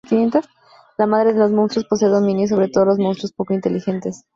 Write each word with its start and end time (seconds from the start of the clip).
La 0.97 1.05
madre 1.05 1.31
de 1.33 1.37
los 1.37 1.51
monstruos 1.51 1.85
posee 1.87 2.07
dominio 2.09 2.47
sobre 2.47 2.69
todos 2.69 2.87
los 2.87 2.97
monstruos 2.97 3.33
poco 3.33 3.53
inteligentes. 3.53 4.23